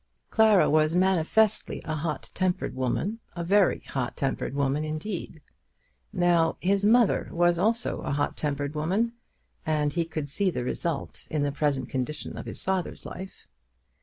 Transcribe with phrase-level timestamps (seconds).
[0.31, 5.41] Clara was manifestly a hot tempered woman, a very hot tempered woman indeed!
[6.11, 9.13] Now his mother was also a hot tempered woman,
[9.63, 13.45] and he could see the result in the present condition of his father's life.